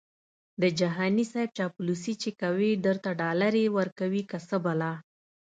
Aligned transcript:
د 0.61 0.63
جهاني 0.79 1.25
صیب 1.31 1.49
چاپلوسي 1.57 2.13
چې 2.21 2.29
کوي 2.41 2.69
درته 2.85 3.09
ډالري 3.21 3.65
ورکوي 3.77 4.21
څه 4.47 4.55
بلا🤑🤣 4.63 5.05